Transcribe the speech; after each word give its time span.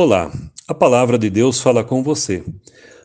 Olá, 0.00 0.30
a 0.68 0.72
palavra 0.72 1.18
de 1.18 1.28
Deus 1.28 1.60
fala 1.60 1.82
com 1.82 2.04
você. 2.04 2.44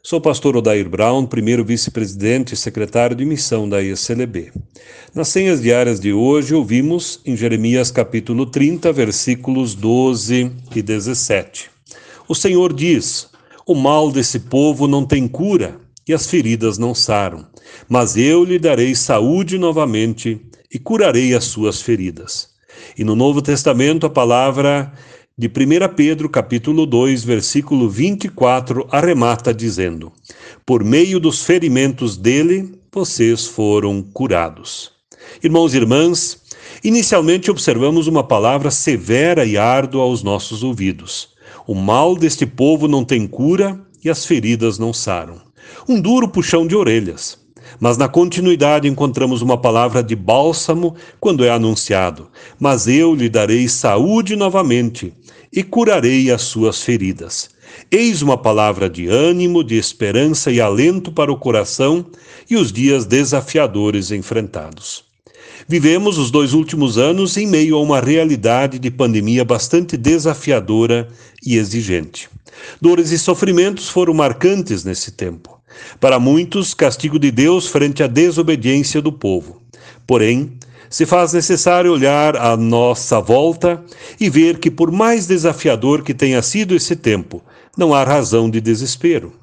Sou 0.04 0.20
o 0.20 0.22
pastor 0.22 0.56
Odair 0.56 0.88
Brown, 0.88 1.26
primeiro 1.26 1.66
vice-presidente 1.66 2.54
e 2.54 2.56
secretário 2.56 3.16
de 3.16 3.26
missão 3.26 3.68
da 3.68 3.82
ICLB. 3.82 4.52
Nas 5.12 5.30
senhas 5.30 5.60
diárias 5.60 6.00
de 6.00 6.14
hoje, 6.14 6.54
ouvimos 6.54 7.20
em 7.26 7.36
Jeremias 7.36 7.90
capítulo 7.90 8.46
30, 8.46 8.94
versículos 8.94 9.74
12 9.74 10.52
e 10.76 10.82
17. 10.84 11.72
O 12.30 12.36
Senhor 12.36 12.72
diz: 12.72 13.28
O 13.66 13.74
mal 13.74 14.12
desse 14.12 14.42
povo 14.42 14.88
não 14.88 15.04
tem 15.04 15.28
cura 15.28 15.80
e 16.08 16.14
as 16.14 16.28
feridas 16.28 16.78
não 16.78 16.94
saram, 16.94 17.48
mas 17.90 18.16
eu 18.16 18.44
lhe 18.44 18.60
darei 18.60 18.94
saúde 18.94 19.58
novamente 19.58 20.40
e 20.72 20.78
curarei 20.78 21.34
as 21.34 21.46
suas 21.46 21.82
feridas. 21.82 22.50
E 22.96 23.04
no 23.04 23.16
Novo 23.16 23.42
Testamento, 23.42 24.06
a 24.06 24.12
palavra 24.12 24.94
de 25.36 25.48
1 25.48 25.96
Pedro, 25.96 26.30
capítulo 26.30 26.86
2, 26.86 27.24
versículo 27.24 27.90
24, 27.90 28.88
arremata 28.92 29.52
dizendo: 29.52 30.12
Por 30.64 30.84
meio 30.84 31.20
dos 31.20 31.42
ferimentos 31.42 32.16
dele, 32.16 32.80
vocês 32.94 33.48
foram 33.48 34.04
curados. 34.04 34.92
Irmãos 35.44 35.74
e 35.74 35.78
irmãs, 35.78 36.40
inicialmente 36.84 37.50
observamos 37.50 38.06
uma 38.06 38.24
palavra 38.24 38.70
severa 38.70 39.44
e 39.44 39.58
árdua 39.58 40.04
aos 40.04 40.22
nossos 40.22 40.62
ouvidos. 40.62 41.30
O 41.66 41.74
mal 41.74 42.16
deste 42.16 42.46
povo 42.46 42.88
não 42.88 43.04
tem 43.04 43.26
cura 43.26 43.82
e 44.06 44.12
as 44.12 44.28
feridas 44.28 44.78
não 44.78 44.94
saram. 44.94 45.42
Um 45.90 46.00
duro 46.00 46.28
puxão 46.28 46.68
de 46.68 46.76
orelhas. 46.76 47.42
Mas 47.80 47.98
na 47.98 48.08
continuidade 48.08 48.88
encontramos 48.88 49.42
uma 49.42 49.58
palavra 49.58 50.04
de 50.04 50.16
bálsamo 50.16 50.96
quando 51.20 51.44
é 51.44 51.50
anunciado: 51.50 52.30
Mas 52.60 52.88
eu 52.88 53.16
lhe 53.16 53.28
darei 53.28 53.68
saúde 53.68 54.36
novamente 54.36 55.12
e 55.54 55.62
curarei 55.62 56.32
as 56.32 56.42
suas 56.42 56.82
feridas. 56.82 57.50
Eis 57.92 58.22
uma 58.22 58.38
palavra 58.38 58.90
de 58.90 59.08
ânimo, 59.08 59.64
de 59.64 59.76
esperança 59.76 60.52
e 60.52 60.60
alento 60.60 61.12
para 61.12 61.32
o 61.32 61.38
coração 61.38 62.06
e 62.50 62.56
os 62.56 62.72
dias 62.72 63.06
desafiadores 63.06 64.12
enfrentados. 64.12 65.06
Vivemos 65.68 66.18
os 66.18 66.32
dois 66.32 66.54
últimos 66.54 66.98
anos 66.98 67.38
em 67.38 67.48
meio 67.48 67.76
a 67.76 67.82
uma 67.82 68.02
realidade 68.02 68.80
de 68.80 68.92
pandemia 68.92 69.46
bastante 69.46 69.96
desafiadora 69.96 71.08
e 71.46 71.56
exigente. 71.56 72.30
Dores 72.82 73.12
e 73.12 73.20
sofrimentos 73.20 73.88
foram 73.88 74.14
marcantes 74.14 74.84
nesse 74.84 75.12
tempo. 75.12 75.60
Para 76.00 76.20
muitos, 76.20 76.74
castigo 76.74 77.18
de 77.18 77.32
Deus 77.32 77.68
frente 77.68 78.04
à 78.04 78.08
desobediência 78.08 79.02
do 79.02 79.12
povo. 79.12 79.62
Porém, 80.06 80.58
se 80.94 81.08
faz 81.08 81.34
necessário 81.34 81.92
olhar 81.92 82.38
à 82.38 82.56
nossa 82.56 83.20
volta 83.20 83.84
e 84.20 84.30
ver 84.30 84.60
que, 84.60 84.70
por 84.70 84.92
mais 84.92 85.26
desafiador 85.26 86.04
que 86.04 86.14
tenha 86.14 86.40
sido 86.44 86.76
esse 86.76 86.96
tempo, 86.96 87.42
não 87.76 87.96
há 87.96 88.04
razão 88.04 88.48
de 88.48 88.62
desespero. 88.62 89.34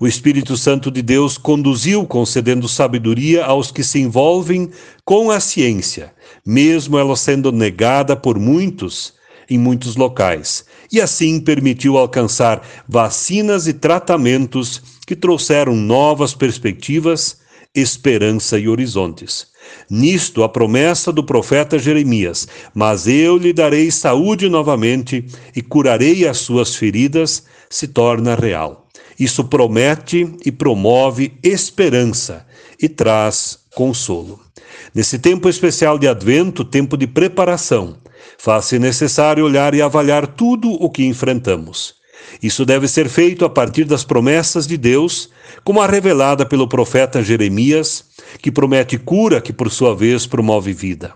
O 0.00 0.08
Espírito 0.08 0.56
Santo 0.56 0.90
de 0.90 1.02
Deus 1.02 1.38
conduziu, 1.38 2.04
concedendo 2.04 2.66
sabedoria 2.66 3.44
aos 3.44 3.70
que 3.70 3.84
se 3.84 4.00
envolvem 4.00 4.68
com 5.04 5.30
a 5.30 5.38
ciência, 5.38 6.12
mesmo 6.44 6.98
ela 6.98 7.14
sendo 7.14 7.52
negada 7.52 8.16
por 8.16 8.36
muitos 8.36 9.14
em 9.48 9.56
muitos 9.56 9.94
locais, 9.94 10.64
e 10.90 11.00
assim 11.00 11.38
permitiu 11.38 11.96
alcançar 11.96 12.60
vacinas 12.88 13.68
e 13.68 13.72
tratamentos 13.72 14.82
que 15.06 15.14
trouxeram 15.14 15.76
novas 15.76 16.34
perspectivas, 16.34 17.38
esperança 17.72 18.58
e 18.58 18.68
horizontes. 18.68 19.54
Nisto, 19.88 20.42
a 20.42 20.48
promessa 20.48 21.12
do 21.12 21.22
profeta 21.22 21.78
Jeremias: 21.78 22.48
Mas 22.74 23.06
eu 23.06 23.36
lhe 23.36 23.52
darei 23.52 23.90
saúde 23.90 24.48
novamente 24.48 25.24
e 25.54 25.62
curarei 25.62 26.26
as 26.26 26.38
suas 26.38 26.74
feridas, 26.74 27.44
se 27.68 27.88
torna 27.88 28.34
real. 28.34 28.86
Isso 29.18 29.44
promete 29.44 30.34
e 30.44 30.52
promove 30.52 31.32
esperança 31.42 32.46
e 32.80 32.88
traz 32.88 33.58
consolo. 33.74 34.40
Nesse 34.94 35.18
tempo 35.18 35.48
especial 35.48 35.98
de 35.98 36.08
advento, 36.08 36.64
tempo 36.64 36.96
de 36.96 37.06
preparação, 37.06 37.96
faz-se 38.38 38.78
necessário 38.78 39.44
olhar 39.44 39.74
e 39.74 39.82
avaliar 39.82 40.26
tudo 40.26 40.70
o 40.70 40.90
que 40.90 41.04
enfrentamos. 41.04 41.94
Isso 42.42 42.64
deve 42.64 42.88
ser 42.88 43.08
feito 43.08 43.44
a 43.44 43.50
partir 43.50 43.84
das 43.84 44.04
promessas 44.04 44.66
de 44.66 44.76
Deus, 44.76 45.30
como 45.64 45.80
a 45.80 45.86
revelada 45.86 46.44
pelo 46.44 46.68
profeta 46.68 47.22
Jeremias, 47.22 48.04
que 48.40 48.50
promete 48.50 48.98
cura, 48.98 49.40
que 49.40 49.52
por 49.52 49.70
sua 49.70 49.94
vez 49.94 50.26
promove 50.26 50.72
vida. 50.72 51.14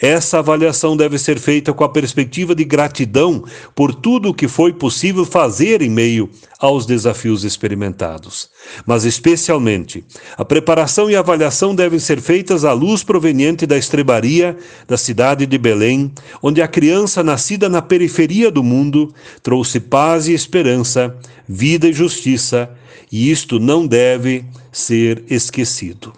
Essa 0.00 0.38
avaliação 0.38 0.96
deve 0.96 1.18
ser 1.18 1.38
feita 1.38 1.72
com 1.72 1.84
a 1.84 1.88
perspectiva 1.88 2.54
de 2.54 2.64
gratidão 2.64 3.44
por 3.74 3.94
tudo 3.94 4.28
o 4.30 4.34
que 4.34 4.46
foi 4.46 4.72
possível 4.72 5.24
fazer 5.24 5.82
em 5.82 5.90
meio 5.90 6.30
aos 6.58 6.86
desafios 6.86 7.44
experimentados. 7.44 8.48
Mas, 8.86 9.04
especialmente, 9.04 10.04
a 10.36 10.44
preparação 10.44 11.10
e 11.10 11.16
avaliação 11.16 11.74
devem 11.74 11.98
ser 11.98 12.20
feitas 12.20 12.64
à 12.64 12.72
luz 12.72 13.02
proveniente 13.02 13.66
da 13.66 13.76
estrebaria 13.76 14.56
da 14.86 14.96
cidade 14.96 15.46
de 15.46 15.58
Belém, 15.58 16.12
onde 16.42 16.62
a 16.62 16.68
criança 16.68 17.22
nascida 17.22 17.68
na 17.68 17.82
periferia 17.82 18.50
do 18.50 18.62
mundo 18.62 19.12
trouxe 19.42 19.80
paz 19.80 20.28
e 20.28 20.32
esperança, 20.32 21.16
vida 21.48 21.88
e 21.88 21.92
justiça, 21.92 22.70
e 23.10 23.30
isto 23.30 23.58
não 23.58 23.86
deve 23.86 24.44
ser 24.70 25.24
esquecido. 25.28 26.12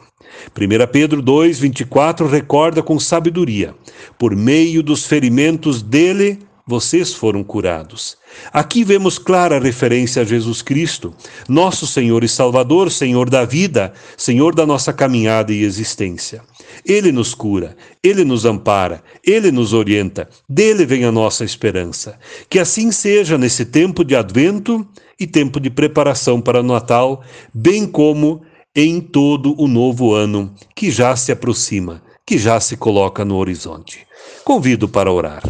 1 0.49 0.87
Pedro 0.93 1.23
2, 1.23 1.59
24 1.59 2.27
recorda 2.27 2.83
com 2.83 2.99
sabedoria: 2.99 3.75
por 4.19 4.35
meio 4.35 4.83
dos 4.83 5.07
ferimentos 5.07 5.83
dele, 5.83 6.39
vocês 6.71 7.13
foram 7.13 7.43
curados. 7.43 8.17
Aqui 8.53 8.85
vemos 8.85 9.19
clara 9.19 9.59
referência 9.59 10.23
a 10.23 10.25
Jesus 10.25 10.63
Cristo, 10.63 11.13
nosso 11.49 11.85
Senhor 11.85 12.23
e 12.23 12.29
Salvador, 12.29 12.93
Senhor 12.93 13.29
da 13.29 13.45
vida, 13.45 13.93
Senhor 14.17 14.55
da 14.55 14.65
nossa 14.65 14.93
caminhada 14.93 15.53
e 15.53 15.65
existência. 15.65 16.43
Ele 16.87 17.11
nos 17.11 17.35
cura, 17.35 17.77
ele 18.03 18.25
nos 18.25 18.45
ampara, 18.45 19.03
ele 19.27 19.51
nos 19.51 19.73
orienta, 19.73 20.29
dele 20.49 20.87
vem 20.87 21.05
a 21.05 21.11
nossa 21.11 21.45
esperança. 21.45 22.17
Que 22.49 22.61
assim 22.61 22.93
seja 22.93 23.37
nesse 23.37 23.65
tempo 23.65 24.05
de 24.05 24.15
advento 24.15 24.87
e 25.19 25.27
tempo 25.27 25.59
de 25.59 25.71
preparação 25.71 26.41
para 26.41 26.61
o 26.61 26.63
Natal, 26.63 27.25
bem 27.53 27.85
como 27.85 28.43
em 28.75 29.01
todo 29.01 29.55
o 29.61 29.67
novo 29.67 30.15
ano 30.15 30.55
que 30.77 30.91
já 30.91 31.17
se 31.17 31.33
aproxima, 31.33 32.03
que 32.25 32.39
já 32.39 32.61
se 32.61 32.77
coloca 32.77 33.25
no 33.25 33.37
horizonte. 33.37 34.07
Convido 34.45 34.89
para 34.89 35.11
orar. 35.11 35.43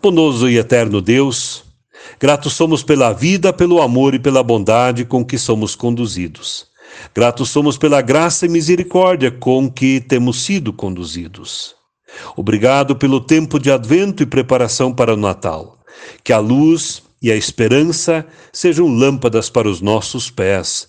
Bondoso 0.00 0.48
e 0.48 0.56
eterno 0.56 1.00
Deus, 1.00 1.64
gratos 2.18 2.54
somos 2.54 2.82
pela 2.82 3.12
vida, 3.12 3.52
pelo 3.52 3.82
amor 3.82 4.14
e 4.14 4.18
pela 4.18 4.42
bondade 4.42 5.04
com 5.04 5.24
que 5.24 5.36
somos 5.36 5.74
conduzidos. 5.74 6.68
Gratos 7.14 7.50
somos 7.50 7.76
pela 7.76 8.00
graça 8.00 8.46
e 8.46 8.48
misericórdia 8.48 9.30
com 9.30 9.70
que 9.70 10.00
temos 10.00 10.42
sido 10.42 10.72
conduzidos. 10.72 11.74
Obrigado 12.34 12.96
pelo 12.96 13.20
tempo 13.20 13.58
de 13.58 13.70
advento 13.70 14.22
e 14.22 14.26
preparação 14.26 14.92
para 14.92 15.14
o 15.14 15.16
Natal. 15.16 15.78
Que 16.24 16.32
a 16.32 16.38
luz 16.38 17.02
e 17.22 17.30
a 17.30 17.36
esperança 17.36 18.26
sejam 18.52 18.88
lâmpadas 18.88 19.50
para 19.50 19.68
os 19.68 19.80
nossos 19.80 20.30
pés 20.30 20.88